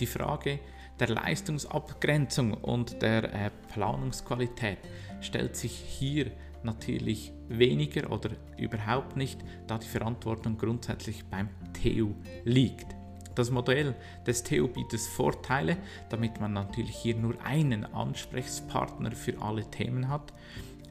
Die 0.00 0.06
Frage 0.06 0.60
der 0.98 1.08
Leistungsabgrenzung 1.08 2.54
und 2.54 3.02
der 3.02 3.32
äh, 3.32 3.50
Planungsqualität 3.72 4.78
stellt 5.20 5.56
sich 5.56 5.72
hier 5.72 6.32
natürlich 6.62 7.32
weniger 7.48 8.10
oder 8.12 8.30
überhaupt 8.56 9.16
nicht, 9.16 9.40
da 9.66 9.78
die 9.78 9.88
Verantwortung 9.88 10.58
grundsätzlich 10.58 11.24
beim 11.26 11.48
TU 11.72 12.14
liegt. 12.44 13.01
Das 13.34 13.50
Modell 13.50 13.94
des 14.26 14.42
TU 14.42 14.68
bietet 14.68 15.00
Vorteile, 15.00 15.76
damit 16.10 16.40
man 16.40 16.52
natürlich 16.52 16.96
hier 16.96 17.16
nur 17.16 17.34
einen 17.44 17.84
Ansprechpartner 17.84 19.12
für 19.12 19.40
alle 19.40 19.64
Themen 19.70 20.08
hat. 20.08 20.32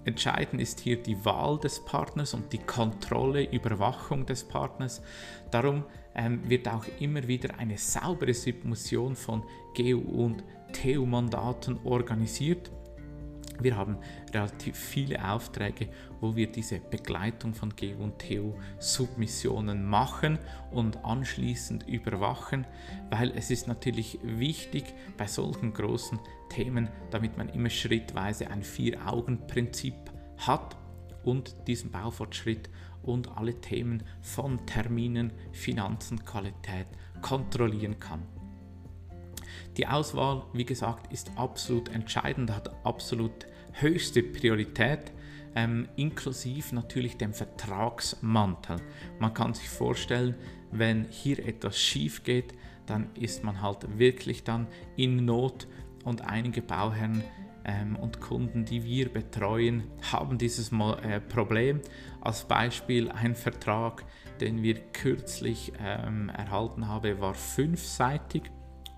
Entscheidend 0.04 0.60
ist 0.60 0.80
hier 0.80 0.98
die 0.98 1.24
Wahl 1.26 1.60
des 1.60 1.86
Partners 1.86 2.34
und 2.34 2.52
die 2.52 2.58
Kontrolle, 2.58 3.44
Überwachung 3.52 4.26
des 4.26 4.44
Partners. 4.44 5.02
Darum 5.52 5.84
ähm, 6.16 6.42
wird 6.50 6.68
auch 6.68 6.86
immer 7.00 7.28
wieder 7.28 7.60
eine 7.60 7.78
saubere 7.78 8.34
Submission 8.34 9.16
von 9.16 9.44
GU 9.78 10.00
und 10.00 10.44
TU-Mandaten 10.74 11.80
organisiert 11.84 12.72
wir 13.63 13.75
haben 13.75 13.98
relativ 14.34 14.77
viele 14.77 15.24
Aufträge, 15.30 15.89
wo 16.20 16.36
wir 16.36 16.51
diese 16.51 16.80
Begleitung 16.80 17.53
von 17.53 17.74
GU 17.75 18.03
und 18.03 18.20
TU 18.20 18.53
Submissionen 18.80 19.86
machen 19.86 20.39
und 20.72 21.03
anschließend 21.03 21.88
überwachen, 21.88 22.65
weil 23.10 23.32
es 23.32 23.51
ist 23.51 23.68
natürlich 23.68 24.20
wichtig 24.24 24.94
bei 25.18 25.27
solchen 25.27 25.74
großen 25.74 26.20
Themen, 26.50 26.89
damit 27.10 27.38
man 27.38 27.50
immer 27.50 27.70
schrittweise 27.70 28.50
ein 28.50 28.63
Vier-Augen-Prinzip 28.63 29.96
hat 30.38 30.77
und 31.24 31.56
diesen 31.68 31.91
Baufortschritt 31.91 32.70
und 33.03 33.36
alle 33.38 33.60
Themen 33.62 34.03
von 34.22 34.65
Terminen, 34.65 35.32
Finanzen, 35.51 36.24
Qualität 36.24 36.88
kontrollieren 37.22 38.00
kann. 38.00 38.24
Die 39.77 39.88
Auswahl, 39.88 40.44
wie 40.53 40.65
gesagt, 40.65 41.12
ist 41.13 41.32
absolut 41.36 41.89
entscheidend, 41.89 42.51
hat 42.51 42.86
absolut 42.86 43.46
höchste 43.74 44.24
Priorität, 44.24 45.12
ähm, 45.56 45.88
inklusive 45.96 46.74
natürlich 46.74 47.18
dem 47.18 47.34
Vertragsmantel. 47.34 48.78
Man 49.20 49.34
kann 49.34 49.54
sich 49.54 49.70
vorstellen, 49.70 50.36
wenn 50.72 51.06
hier 51.10 51.46
etwas 51.46 51.80
schief 51.80 52.24
geht, 52.24 52.54
dann 52.86 53.10
ist 53.16 53.44
man 53.44 53.62
halt 53.62 53.98
wirklich 53.98 54.44
dann 54.44 54.68
in 54.96 55.25
Not 55.25 55.68
und 56.04 56.22
einige 56.22 56.62
Bauherren 56.62 57.24
ähm, 57.66 57.96
und 57.96 58.22
Kunden, 58.22 58.66
die 58.66 58.84
wir 58.84 59.10
betreuen, 59.10 59.84
haben 60.12 60.38
dieses 60.38 60.72
Mo 60.72 60.94
äh, 60.96 61.20
Problem. 61.20 61.82
Als 62.22 62.44
Beispiel 62.44 63.10
ein 63.10 63.36
Vertrag, 63.36 64.04
den 64.40 64.63
wir 64.63 64.75
kürzlich 64.94 65.74
ähm, 65.80 66.30
erhalten 66.30 66.88
haben, 66.88 67.20
war 67.20 67.34
fünfseitig 67.34 68.44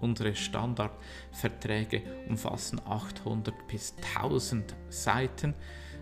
Unsere 0.03 0.35
Standardverträge 0.35 2.01
umfassen 2.27 2.81
800 2.85 3.55
bis 3.69 3.95
1000 4.15 4.75
Seiten. 4.89 5.53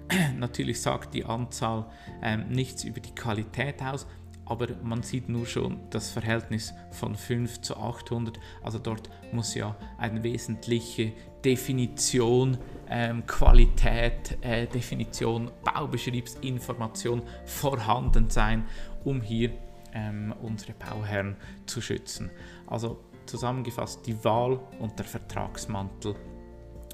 Natürlich 0.39 0.81
sagt 0.81 1.13
die 1.13 1.23
Anzahl 1.23 1.85
ähm, 2.23 2.49
nichts 2.49 2.83
über 2.83 2.99
die 2.99 3.13
Qualität 3.13 3.79
aus, 3.83 4.07
aber 4.45 4.69
man 4.81 5.03
sieht 5.03 5.29
nur 5.29 5.45
schon 5.45 5.79
das 5.91 6.09
Verhältnis 6.09 6.73
von 6.89 7.15
5 7.15 7.61
zu 7.61 7.77
800. 7.77 8.39
Also 8.63 8.79
dort 8.79 9.07
muss 9.31 9.53
ja 9.53 9.75
eine 9.99 10.23
wesentliche 10.23 11.13
Definition, 11.45 12.57
ähm, 12.89 13.23
Qualität, 13.27 14.35
äh, 14.41 14.65
Definition, 14.65 15.51
Baubeschriebsinformation 15.63 17.21
vorhanden 17.45 18.31
sein, 18.31 18.65
um 19.03 19.21
hier 19.21 19.51
ähm, 19.93 20.33
unsere 20.41 20.73
Bauherren 20.73 21.35
zu 21.65 21.81
schützen. 21.81 22.31
Also 22.67 23.03
zusammengefasst 23.25 24.05
die 24.05 24.23
Wahl 24.23 24.59
und 24.79 24.97
der 24.97 25.05
Vertragsmantel. 25.05 26.15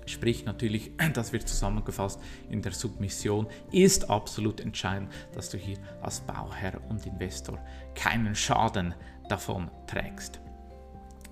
Sprich 0.06 0.46
natürlich, 0.46 0.92
das 1.14 1.34
wird 1.34 1.48
zusammengefasst 1.48 2.22
in 2.50 2.62
der 2.62 2.72
Submission, 2.72 3.48
ist 3.72 4.10
absolut 4.10 4.62
entscheidend, 4.62 5.12
dass 5.34 5.50
du 5.50 5.58
hier 5.58 5.78
als 6.02 6.22
Bauherr 6.22 6.80
und 6.90 7.06
Investor 7.06 7.60
keinen 7.94 8.36
Schaden 8.36 8.94
davon 9.28 9.70
trägst. 9.86 10.40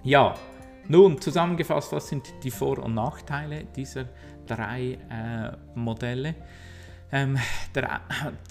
Ja, 0.04 0.36
nun 0.88 1.20
zusammengefasst, 1.20 1.92
was 1.94 2.10
sind 2.10 2.32
die 2.44 2.52
Vor- 2.52 2.80
und 2.80 2.94
Nachteile 2.94 3.66
dieser 3.66 4.06
drei 4.46 5.00
äh, 5.10 5.58
Modelle? 5.74 6.36
Ähm, 7.12 7.38
der, 7.74 8.02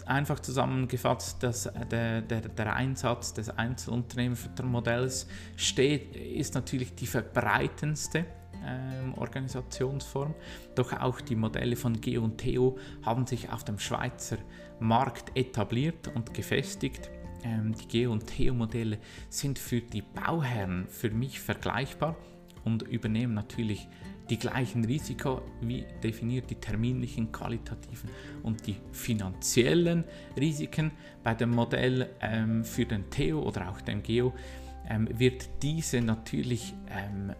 einfach 0.06 0.40
zusammengefasst, 0.40 1.42
dass 1.42 1.70
der, 1.90 2.22
der, 2.22 2.40
der 2.40 2.74
Einsatz 2.74 3.34
des 3.34 3.50
Einzelunternehmermodells 3.50 5.26
steht, 5.56 6.14
ist 6.16 6.54
natürlich 6.54 6.94
die 6.94 7.06
verbreitendste 7.06 8.24
ähm, 8.64 9.14
Organisationsform. 9.14 10.34
Doch 10.74 10.92
auch 10.92 11.20
die 11.20 11.36
Modelle 11.36 11.76
von 11.76 12.00
Geo 12.00 12.22
und 12.22 12.38
Theo 12.38 12.78
haben 13.02 13.26
sich 13.26 13.50
auf 13.50 13.64
dem 13.64 13.78
Schweizer 13.78 14.38
Markt 14.80 15.36
etabliert 15.36 16.08
und 16.14 16.34
gefestigt. 16.34 17.10
Ähm, 17.42 17.74
die 17.74 17.88
Geo- 17.88 18.12
und 18.12 18.26
Theo-Modelle 18.26 18.98
sind 19.28 19.58
für 19.58 19.80
die 19.80 20.02
Bauherren 20.02 20.86
für 20.88 21.10
mich 21.10 21.40
vergleichbar 21.40 22.16
und 22.64 22.82
übernehmen 22.82 23.34
natürlich 23.34 23.88
die 24.30 24.38
gleichen 24.38 24.84
Risiko 24.84 25.42
wie 25.60 25.84
definiert 26.02 26.48
die 26.48 26.54
terminlichen, 26.54 27.30
qualitativen 27.30 28.08
und 28.42 28.66
die 28.66 28.76
finanziellen 28.92 30.04
Risiken. 30.38 30.92
Bei 31.22 31.34
dem 31.34 31.50
Modell 31.50 32.08
ähm, 32.20 32.64
für 32.64 32.86
den 32.86 33.10
Theo 33.10 33.42
oder 33.42 33.70
auch 33.70 33.80
dem 33.82 34.02
Geo 34.02 34.32
ähm, 34.88 35.08
wird 35.18 35.48
diese 35.62 36.00
natürlich 36.00 36.74
ähm, 36.90 37.32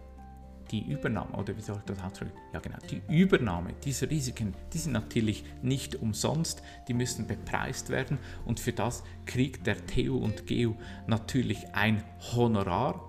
die 0.71 0.91
Übernahme, 0.91 1.35
oder 1.37 1.55
wie 1.55 1.61
soll 1.61 1.77
ich 1.77 1.83
das 1.83 2.01
ausdrücken? 2.01 2.33
Ja, 2.53 2.59
genau, 2.59 2.77
die 2.89 3.01
Übernahme 3.07 3.73
dieser 3.83 4.09
Risiken, 4.09 4.55
die 4.73 4.77
sind 4.79 4.93
natürlich 4.93 5.43
nicht 5.61 5.95
umsonst, 5.95 6.63
die 6.87 6.93
müssen 6.93 7.27
bepreist 7.27 7.89
werden 7.89 8.17
und 8.45 8.59
für 8.59 8.73
das 8.73 9.03
kriegt 9.25 9.67
der 9.67 9.85
Theo 9.85 10.17
und 10.17 10.47
Geo 10.47 10.75
natürlich 11.07 11.73
ein 11.73 12.03
Honorar. 12.33 13.03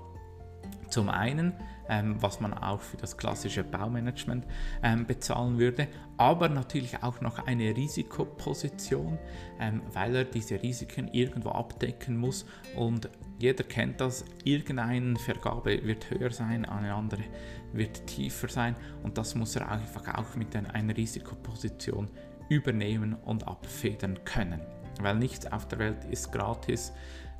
Zum 0.91 1.09
einen 1.09 1.55
ähm, 1.89 2.17
was 2.21 2.41
man 2.41 2.55
auch 2.55 2.81
für 2.81 2.97
das 2.97 3.17
klassische 3.17 3.65
Baumanagement 3.65 4.45
ähm, 4.83 5.07
bezahlen 5.07 5.59
würde, 5.59 5.89
aber 6.17 6.49
natürlich 6.49 7.03
auch 7.03 7.21
noch 7.21 7.47
eine 7.47 7.77
Risikoposition, 7.77 9.19
ähm, 9.61 9.83
weil 9.93 10.17
er 10.17 10.25
diese 10.25 10.63
Risiken 10.63 11.09
irgendwo 11.09 11.51
abdecken 11.51 12.17
muss. 12.17 12.47
Und 12.75 13.09
jeder 13.39 13.65
kennt 13.65 14.01
das, 14.01 14.25
irgendeine 14.45 15.17
Vergabe 15.17 15.85
wird 15.85 16.11
höher 16.11 16.31
sein, 16.31 16.65
eine 16.65 16.95
andere 16.95 17.25
wird 17.73 18.07
tiefer 18.07 18.49
sein. 18.49 18.77
Und 19.03 19.19
das 19.19 19.35
muss 19.35 19.57
er 19.57 19.71
einfach 19.71 20.15
auch 20.15 20.35
mit 20.37 20.57
einer 20.57 20.97
Risikoposition 20.97 22.09
übernehmen 22.49 23.15
und 23.25 23.47
abfedern 23.47 24.19
können. 24.25 24.61
Weil 25.01 25.17
nichts 25.17 25.51
auf 25.51 25.69
der 25.69 25.79
Welt 25.79 26.05
ist 26.11 26.33
gratis, 26.33 26.93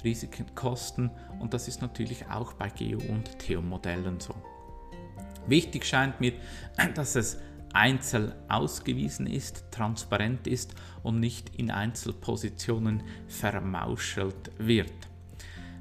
Risiken, 0.05 0.47
Kosten 0.55 1.11
und 1.41 1.55
das 1.55 1.69
ist 1.69 1.83
natürlich 1.83 2.27
auch 2.29 2.53
bei 2.53 2.69
Geo- 2.69 3.01
und 3.09 3.39
Theo-Modellen 3.39 4.21
so. 4.21 4.35
Wichtig 5.47 5.85
scheint 5.85 6.21
mir, 6.21 6.33
dass 6.95 7.17
es 7.17 7.39
einzeln 7.73 8.33
ausgewiesen 8.49 9.27
ist, 9.27 9.65
transparent 9.71 10.47
ist 10.47 10.75
und 11.03 11.21
nicht 11.21 11.55
in 11.57 11.71
Einzelpositionen 11.71 13.03
vermauschelt 13.29 14.51
wird. 14.59 14.93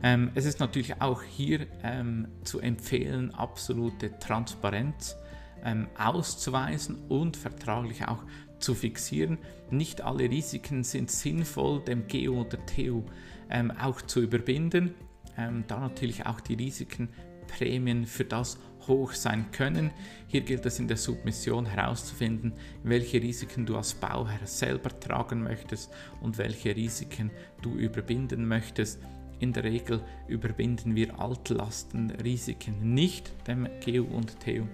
Ähm, 0.04 0.32
es 0.36 0.46
ist 0.46 0.60
natürlich 0.60 1.02
auch 1.02 1.24
hier 1.24 1.68
ähm, 1.84 2.28
zu 2.44 2.60
empfehlen, 2.60 3.34
absolute 3.34 4.20
Transparenz 4.20 5.16
ähm, 5.64 5.88
auszuweisen 5.98 6.98
und 7.08 7.38
vertraglich 7.38 8.06
auch 8.08 8.24
zu 8.60 8.74
fixieren. 8.74 9.38
Nicht 9.70 10.02
alle 10.02 10.30
Risiken 10.30 10.84
sind 10.84 11.12
sinnvoll, 11.12 11.82
dem 11.82 12.08
Geo 12.08 12.42
oder 12.42 12.64
Theo 12.66 13.04
ähm, 13.50 13.72
auch 13.72 14.02
zu 14.02 14.22
überbinden, 14.22 14.94
ähm, 15.38 15.64
da 15.68 15.80
natürlich 15.80 16.26
auch 16.26 16.40
die 16.40 16.56
Risiken, 16.56 17.10
Prämien 17.48 18.06
für 18.06 18.26
das 18.26 18.58
hoch 18.88 19.14
sein 19.14 19.52
können. 19.52 19.92
Hier 20.28 20.42
gilt 20.42 20.66
es 20.66 20.80
in 20.80 20.88
der 20.88 20.98
Submission 20.98 21.66
herauszufinden, 21.66 22.54
welche 22.84 23.22
Risiken 23.22 23.66
du 23.66 23.78
als 23.78 23.94
Bauherr 23.94 24.46
selber 24.46 25.00
tragen 25.00 25.44
möchtest 25.44 25.92
und 26.22 26.38
welche 26.38 26.76
Risiken 26.76 27.32
du 27.62 27.76
überbinden 27.76 28.48
möchtest. 28.48 29.00
In 29.40 29.54
der 29.54 29.64
Regel 29.64 30.02
überbinden 30.28 30.96
wir 30.96 31.20
Altlastenrisiken 31.20 32.94
nicht, 32.94 33.34
dem 33.48 33.68
Geo 33.84 34.06
und 34.06 34.40
Theo. 34.40 34.68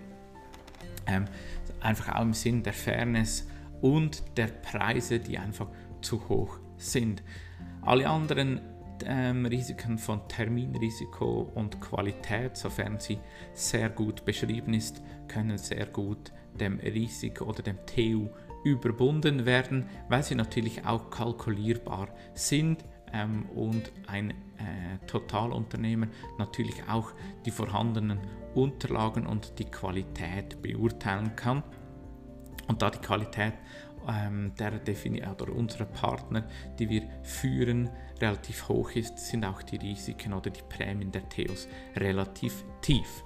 Ähm, 1.08 1.26
einfach 1.80 2.16
auch 2.16 2.22
im 2.22 2.34
Sinn 2.34 2.62
der 2.62 2.74
Fairness 2.74 3.48
und 3.82 4.24
der 4.38 4.48
Preise, 4.48 5.20
die 5.20 5.38
einfach 5.38 5.68
zu 6.02 6.28
hoch 6.30 6.60
sind. 6.78 7.24
Alle 7.82 8.10
anderen 8.10 8.62
ähm, 9.06 9.46
Risiken 9.46 9.98
von 9.98 10.28
Terminrisiko 10.28 11.52
und 11.56 11.82
Qualität, 11.82 12.58
sofern 12.58 13.00
sie 13.00 13.20
sehr 13.54 13.90
gut 13.90 14.26
beschrieben 14.26 14.74
ist, 14.74 15.02
können 15.28 15.58
sehr 15.58 15.88
gut 15.88 16.32
dem 16.60 16.80
Risiko 16.80 17.46
oder 17.46 17.64
dem 17.64 17.78
TU 17.86 18.30
überbunden 18.64 19.46
werden, 19.46 19.86
weil 20.10 20.24
sie 20.24 20.36
natürlich 20.36 20.86
auch 20.86 21.10
kalkulierbar 21.10 22.10
sind 22.34 22.84
ähm, 23.14 23.46
und 23.56 23.92
ein 24.08 24.32
äh, 24.32 25.06
Totalunternehmer 25.08 26.08
natürlich 26.38 26.84
auch 26.88 27.12
die 27.46 27.52
vorhandenen 27.52 28.20
Unterlagen 28.54 29.26
und 29.26 29.58
die 29.60 29.66
Qualität 29.66 30.62
beurteilen 30.62 31.36
kann. 31.36 31.64
Und 32.72 32.82
da 32.82 32.90
die 32.90 33.00
Qualität 33.00 33.56
ähm, 34.08 34.54
der 34.58 34.72
Defini 34.80 35.22
oder 35.26 35.52
unserer 35.54 35.84
Partner, 35.84 36.48
die 36.80 36.90
wir 36.90 37.02
führen, 37.22 37.90
relativ 38.22 38.70
hoch 38.70 38.92
ist, 38.92 39.18
sind 39.18 39.44
auch 39.44 39.62
die 39.62 39.76
Risiken 39.76 40.32
oder 40.32 40.50
die 40.52 40.62
Prämien 40.70 41.12
der 41.12 41.28
Theos 41.28 41.68
relativ 41.98 42.64
tief. 42.82 43.26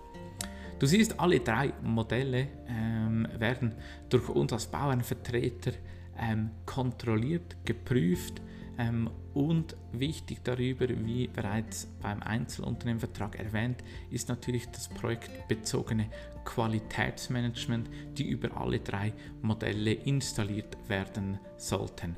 Du 0.79 0.87
siehst, 0.87 1.19
alle 1.19 1.41
drei 1.41 1.73
Modelle 1.83 2.47
ähm, 2.67 3.27
werden 3.37 3.75
durch 4.09 4.27
uns 4.29 4.51
als 4.51 4.65
Bauernvertreter 4.65 5.73
ähm, 6.19 6.49
kontrolliert, 6.65 7.55
geprüft 7.65 8.41
ähm, 8.79 9.11
und 9.35 9.77
wichtig 9.91 10.43
darüber, 10.43 10.87
wie 10.89 11.27
bereits 11.27 11.85
beim 12.01 12.23
Einzelunternehmenvertrag 12.23 13.37
erwähnt, 13.37 13.83
ist 14.09 14.27
natürlich 14.27 14.67
das 14.71 14.89
projektbezogene 14.89 16.09
Qualitätsmanagement, 16.45 17.89
die 18.17 18.29
über 18.29 18.55
alle 18.55 18.79
drei 18.79 19.13
Modelle 19.41 19.91
installiert 19.91 20.77
werden 20.87 21.39
sollten. 21.57 22.15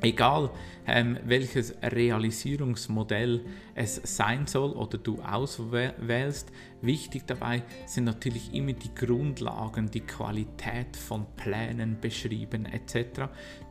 Egal 0.00 0.50
ähm, 0.86 1.18
welches 1.24 1.74
Realisierungsmodell 1.82 3.44
es 3.74 4.00
sein 4.04 4.46
soll 4.46 4.70
oder 4.70 4.96
du 4.96 5.20
auswählst, 5.20 6.52
wichtig 6.82 7.26
dabei 7.26 7.62
sind 7.86 8.04
natürlich 8.04 8.54
immer 8.54 8.74
die 8.74 8.94
Grundlagen, 8.94 9.90
die 9.90 10.02
Qualität 10.02 10.96
von 10.96 11.26
Plänen 11.36 12.00
beschrieben 12.00 12.66
etc., 12.66 13.22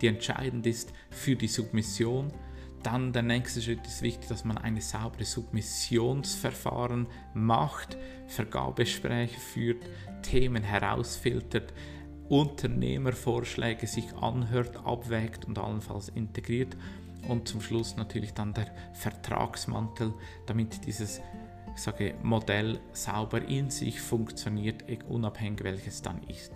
die 0.01 0.08
entscheidend 0.08 0.67
ist 0.67 0.91
für 1.10 1.36
die 1.36 1.47
Submission. 1.47 2.34
Dann 2.83 3.11
der 3.11 3.23
nächste 3.23 3.61
Schritt 3.61 3.85
ist 3.85 4.01
wichtig, 4.01 4.29
dass 4.29 4.45
man 4.45 4.57
eine 4.57 4.81
saubere 4.81 5.25
Submissionsverfahren 5.25 7.07
macht, 7.33 7.97
Vergabespräche 8.27 9.39
führt, 9.39 9.83
Themen 10.21 10.63
herausfiltert, 10.63 11.73
Unternehmervorschläge 12.29 13.87
sich 13.87 14.13
anhört, 14.15 14.77
abwägt 14.85 15.45
und 15.45 15.57
allenfalls 15.57 16.09
integriert 16.09 16.75
und 17.27 17.47
zum 17.47 17.61
Schluss 17.61 17.95
natürlich 17.95 18.33
dann 18.33 18.53
der 18.53 18.67
Vertragsmantel, 18.93 20.13
damit 20.45 20.85
dieses 20.85 21.21
sage, 21.75 22.15
Modell 22.23 22.79
sauber 22.93 23.41
in 23.41 23.69
sich 23.69 24.01
funktioniert, 24.01 24.83
unabhängig 25.07 25.63
welches 25.63 26.01
dann 26.01 26.23
ist. 26.23 26.51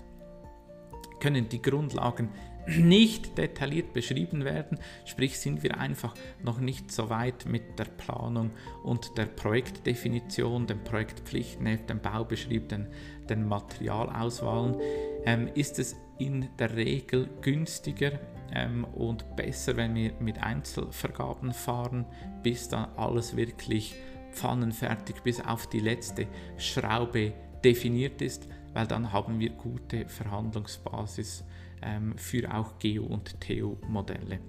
Können 1.19 1.47
die 1.47 1.61
Grundlagen 1.61 2.29
nicht 2.67 3.37
detailliert 3.37 3.93
beschrieben 3.93 4.45
werden, 4.45 4.79
sprich 5.05 5.39
sind 5.39 5.63
wir 5.63 5.77
einfach 5.79 6.13
noch 6.43 6.59
nicht 6.59 6.91
so 6.91 7.09
weit 7.09 7.45
mit 7.45 7.79
der 7.79 7.85
Planung 7.85 8.51
und 8.83 9.17
der 9.17 9.25
Projektdefinition, 9.25 10.67
dem 10.67 10.83
Projektpflichten, 10.83 11.85
dem 11.87 11.99
Baubeschrieb, 11.99 12.69
den, 12.69 12.87
den 13.29 13.47
Materialauswahlen, 13.47 14.77
ähm, 15.25 15.49
ist 15.55 15.79
es 15.79 15.95
in 16.19 16.49
der 16.59 16.75
Regel 16.75 17.29
günstiger 17.41 18.19
ähm, 18.53 18.83
und 18.83 19.35
besser, 19.35 19.75
wenn 19.77 19.95
wir 19.95 20.13
mit 20.19 20.41
Einzelvergaben 20.41 21.53
fahren, 21.53 22.05
bis 22.43 22.69
dann 22.69 22.89
alles 22.95 23.35
wirklich 23.35 23.95
pfannenfertig 24.31 25.21
bis 25.23 25.41
auf 25.41 25.67
die 25.67 25.79
letzte 25.79 26.27
Schraube 26.57 27.33
definiert 27.63 28.21
ist, 28.21 28.47
weil 28.73 28.87
dann 28.87 29.11
haben 29.11 29.39
wir 29.39 29.49
gute 29.49 30.07
Verhandlungsbasis 30.07 31.43
ähm, 31.81 32.17
für 32.17 32.53
auch 32.53 32.79
Geo- 32.79 33.05
und 33.05 33.39
Theo-Modelle. 33.41 34.39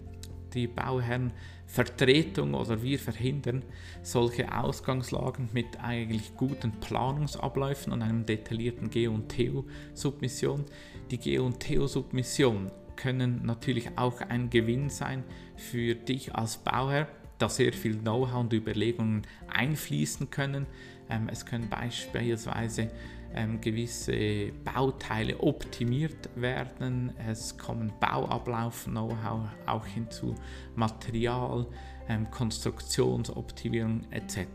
Die 0.55 0.67
Bauherrenvertretung 0.67 2.55
oder 2.55 2.83
wir 2.83 2.99
verhindern 2.99 3.65
solche 4.03 4.55
Ausgangslagen 4.55 5.49
mit 5.53 5.83
eigentlich 5.83 6.37
guten 6.37 6.73
Planungsabläufen 6.73 7.93
und 7.93 8.03
einem 8.03 8.27
detaillierten 8.27 8.91
Geo- 8.91 9.15
und 9.15 9.29
Theo-Submission. 9.31 10.65
Die 11.11 11.19
Geo- 11.19 11.47
und 11.47 11.61
Theo-Submission 11.61 12.71
können 12.97 13.45
natürlich 13.45 13.91
auch 13.97 14.21
ein 14.21 14.51
Gewinn 14.51 14.91
sein 14.91 15.25
für 15.57 15.95
dich 15.95 16.35
als 16.35 16.59
Bauherr, 16.59 17.09
da 17.39 17.49
sehr 17.49 17.73
viel 17.73 17.97
Know-how 17.99 18.41
und 18.41 18.53
Überlegungen 18.53 19.23
einfließen 19.49 20.31
können. 20.31 20.67
Ähm, 21.11 21.29
es 21.31 21.45
können 21.45 21.69
beispielsweise 21.69 22.91
ähm, 23.35 23.61
gewisse 23.61 24.53
Bauteile 24.65 25.39
optimiert 25.41 26.31
werden. 26.35 27.13
Es 27.29 27.57
kommen 27.57 27.93
Bauablauf, 28.01 28.85
Know-how 28.85 29.49
auch 29.67 29.87
hinzu, 29.87 30.35
Material, 30.75 31.67
ähm, 32.09 32.31
Konstruktionsoptimierung 32.31 34.11
etc. 34.11 34.47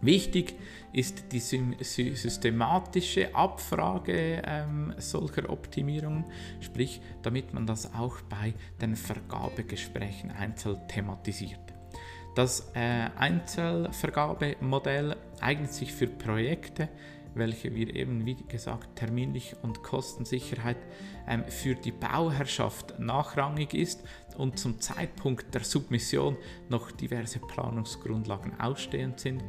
Wichtig 0.00 0.56
ist 0.92 1.32
die 1.32 1.40
systematische 1.40 3.34
Abfrage 3.34 4.42
ähm, 4.44 4.92
solcher 4.98 5.48
Optimierungen, 5.48 6.24
sprich 6.60 7.00
damit 7.22 7.54
man 7.54 7.66
das 7.66 7.94
auch 7.94 8.20
bei 8.22 8.52
den 8.82 8.96
Vergabegesprächen 8.96 10.30
einzeln 10.30 10.76
thematisiert. 10.88 11.74
Das 12.34 12.72
äh, 12.74 13.08
Einzelvergabemodell 13.16 15.16
eignet 15.40 15.72
sich 15.72 15.92
für 15.92 16.08
Projekte, 16.08 16.88
welche 17.34 17.74
wir 17.74 17.94
eben, 17.94 18.26
wie 18.26 18.36
gesagt, 18.48 18.96
terminlich 18.96 19.56
und 19.62 19.82
Kostensicherheit 19.82 20.76
ähm, 21.26 21.44
für 21.48 21.74
die 21.74 21.92
Bauherrschaft 21.92 22.98
nachrangig 22.98 23.74
ist 23.74 24.02
und 24.36 24.58
zum 24.58 24.80
Zeitpunkt 24.80 25.54
der 25.54 25.64
Submission 25.64 26.36
noch 26.68 26.90
diverse 26.90 27.38
Planungsgrundlagen 27.38 28.58
ausstehend 28.60 29.20
sind 29.20 29.42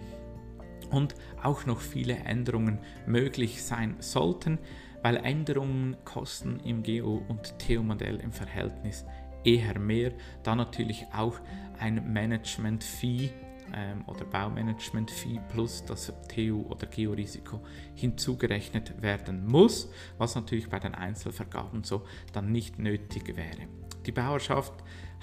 und 0.92 1.16
auch 1.42 1.66
noch 1.66 1.82
viele 1.82 2.16
Änderungen 2.16 2.80
möglich 3.06 3.64
sein 3.64 3.96
sollten, 4.00 4.60
weil 5.02 5.18
Änderungen 5.18 5.98
kosten 6.06 6.60
im 6.62 6.84
Geo- 6.84 7.24
und 7.28 7.60
TU-Modell 7.60 8.20
im 8.20 8.32
Verhältnis 8.32 9.06
eher 9.44 9.78
mehr, 9.80 10.12
da 10.44 10.56
natürlich 10.56 11.06
auch 11.14 11.40
ein 11.80 12.12
Management-Fee 12.12 13.30
ähm, 13.74 14.04
oder 14.08 14.26
Baumanagement-Fee 14.26 15.40
plus 15.50 15.84
das 15.86 16.14
TU- 16.28 16.66
oder 16.70 16.88
Georisiko 16.88 17.62
hinzugerechnet 17.96 19.02
werden 19.02 19.46
muss, 19.46 19.90
was 20.18 20.36
natürlich 20.36 20.70
bei 20.70 20.80
den 20.80 20.96
Einzelvergaben 20.96 21.84
so 21.84 22.06
dann 22.34 22.52
nicht 22.52 22.80
nötig 22.80 23.36
wäre. 23.36 23.68
Die 24.06 24.12
Bauerschaft 24.12 24.74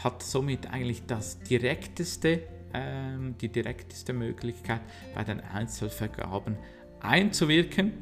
hat 0.02 0.22
somit 0.22 0.70
eigentlich 0.70 1.06
das 1.06 1.38
direkteste 1.40 2.42
ähm, 2.74 3.36
die 3.38 3.48
direkteste 3.48 4.12
Möglichkeit, 4.12 4.80
bei 5.14 5.24
den 5.24 5.40
Einzelvergaben 5.40 6.56
einzuwirken. 7.00 7.92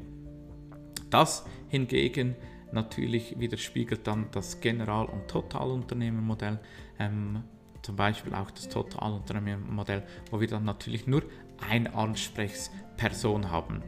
Das 1.11 1.45
hingegen 1.69 2.37
natürlich 2.73 3.39
widerspiegelt 3.41 4.07
dann 4.07 4.29
das 4.31 4.61
General- 4.61 5.07
und 5.07 5.29
Totalunternehmermodell, 5.29 6.61
ähm, 6.99 7.43
zum 7.83 7.97
Beispiel 7.97 8.35
auch 8.35 8.51
das 8.51 8.69
Totalunternehmermodell, 8.69 10.03
wo 10.31 10.41
wir 10.41 10.49
dann 10.49 10.65
natürlich 10.65 11.07
nur 11.07 11.23
eine 11.69 11.95
Ansprechperson 11.95 13.51
haben. 13.51 13.83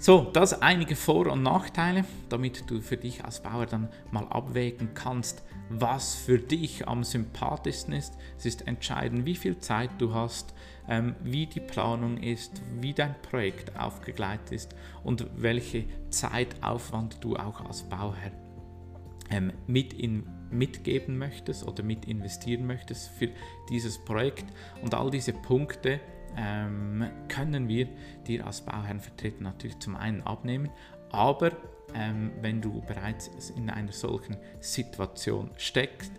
So, 0.00 0.30
das 0.32 0.62
einige 0.62 0.94
Vor- 0.94 1.26
und 1.26 1.42
Nachteile, 1.42 2.04
damit 2.28 2.70
du 2.70 2.80
für 2.80 2.96
dich 2.96 3.24
als 3.24 3.42
Bauer 3.42 3.66
dann 3.66 3.88
mal 4.12 4.28
abwägen 4.28 4.94
kannst, 4.94 5.42
was 5.70 6.14
für 6.14 6.38
dich 6.38 6.86
am 6.86 7.02
sympathischsten 7.02 7.94
ist. 7.94 8.14
Es 8.38 8.46
ist 8.46 8.68
entscheidend, 8.68 9.26
wie 9.26 9.34
viel 9.34 9.58
Zeit 9.58 9.90
du 9.98 10.14
hast, 10.14 10.54
ähm, 10.88 11.16
wie 11.24 11.46
die 11.46 11.60
Planung 11.60 12.16
ist, 12.18 12.62
wie 12.80 12.94
dein 12.94 13.20
Projekt 13.22 13.76
aufgegleitet 13.76 14.52
ist 14.52 14.74
und 15.02 15.26
welche 15.36 15.84
Zeitaufwand 16.10 17.22
du 17.22 17.34
auch 17.34 17.60
als 17.64 17.82
Bauherr 17.82 18.30
ähm, 19.30 19.52
mit 19.66 19.92
in, 19.92 20.28
mitgeben 20.50 21.18
möchtest 21.18 21.66
oder 21.66 21.82
mit 21.82 22.06
investieren 22.06 22.66
möchtest 22.66 23.08
für 23.10 23.28
dieses 23.68 23.98
Projekt. 24.04 24.44
Und 24.82 24.94
all 24.94 25.10
diese 25.10 25.32
Punkte 25.32 26.00
ähm, 26.36 27.08
können 27.28 27.68
wir 27.68 27.88
dir 28.26 28.46
als 28.46 28.60
Bauherrenvertreter 28.60 29.42
natürlich 29.42 29.78
zum 29.78 29.96
einen 29.96 30.22
abnehmen, 30.22 30.70
aber 31.10 31.52
ähm, 31.94 32.32
wenn 32.40 32.60
du 32.60 32.82
bereits 32.82 33.50
in 33.50 33.70
einer 33.70 33.92
solchen 33.92 34.36
Situation 34.60 35.50
steckst, 35.56 36.12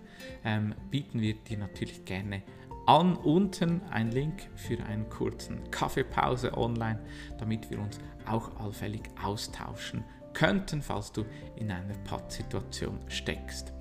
ähm, 0.43 0.73
bieten 0.89 1.21
wir 1.21 1.35
dir 1.35 1.57
natürlich 1.57 2.05
gerne 2.05 2.43
an. 2.85 3.15
Unten 3.15 3.81
ein 3.91 4.11
Link 4.11 4.47
für 4.55 4.83
einen 4.83 5.09
kurzen 5.09 5.69
Kaffeepause 5.71 6.57
online, 6.57 6.99
damit 7.37 7.69
wir 7.69 7.79
uns 7.79 7.99
auch 8.25 8.59
allfällig 8.59 9.03
austauschen 9.23 10.03
könnten, 10.33 10.81
falls 10.81 11.11
du 11.11 11.25
in 11.55 11.71
einer 11.71 11.97
Pattsituation 12.05 12.99
steckst. 13.07 13.73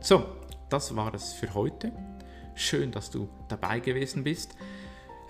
So, 0.00 0.24
das 0.70 0.94
war 0.94 1.12
es 1.12 1.32
für 1.32 1.52
heute. 1.54 1.92
Schön, 2.54 2.92
dass 2.92 3.10
du 3.10 3.28
dabei 3.48 3.80
gewesen 3.80 4.22
bist. 4.22 4.54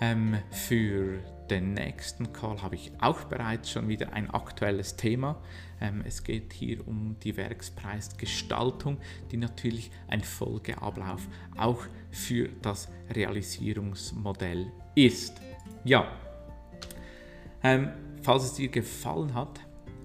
Ähm, 0.01 0.37
für 0.51 1.19
den 1.49 1.73
nächsten 1.73 2.35
Call 2.35 2.61
habe 2.61 2.75
ich 2.75 2.93
auch 3.01 3.25
bereits 3.25 3.71
schon 3.71 3.89
wieder 3.89 4.13
ein 4.13 4.29
aktuelles 4.31 4.97
Thema. 4.97 5.41
Ähm, 5.81 6.03
es 6.07 6.23
geht 6.23 6.53
hier 6.53 6.87
um 6.87 7.17
die 7.25 7.37
Werkspreisgestaltung, 7.39 8.99
die 9.33 9.39
natürlich 9.39 9.91
ein 10.07 10.21
Folgeablauf 10.21 11.27
auch 11.57 11.83
für 12.11 12.51
das 12.61 12.89
Realisierungsmodell 13.11 14.71
ist. 14.95 15.41
Ja, 15.85 16.13
ähm, 17.63 17.89
falls 18.23 18.45
es 18.45 18.55
dir 18.55 18.69
gefallen 18.69 19.33
hat, 19.33 19.61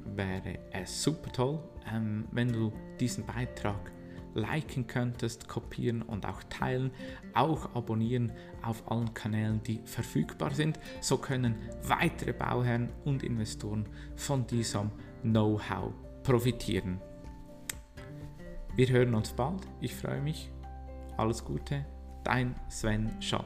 wäre 0.06 0.60
es 0.72 1.04
super 1.04 1.32
toll, 1.34 1.60
ähm, 1.94 2.26
wenn 2.32 2.54
du 2.54 2.72
diesen 3.00 3.26
Beitrag 3.26 3.92
liken 4.34 4.88
könntest, 4.88 5.48
kopieren 5.48 6.02
und 6.02 6.26
auch 6.26 6.44
teilen, 6.50 6.92
auch 7.34 7.76
abonnieren 7.76 8.32
auf 8.62 8.92
allen 8.92 9.14
Kanälen, 9.14 9.62
die 9.64 9.82
verfügbar 9.86 10.52
sind. 10.52 10.80
So 11.02 11.18
können 11.18 11.56
weitere 11.84 12.34
Bauherren 12.34 12.90
und 13.06 13.24
Investoren 13.24 13.88
von 14.16 14.48
diesem 14.48 14.92
Know-how 15.22 15.94
profitieren. 16.24 17.00
Wir 18.76 18.90
hören 18.90 19.14
uns 19.14 19.32
bald. 19.34 19.62
Ich 19.82 19.94
freue 19.94 20.22
mich. 20.22 20.50
Alles 21.18 21.46
Gute. 21.46 21.86
Dein 22.24 22.56
Sven 22.70 23.12
Schott. 23.22 23.46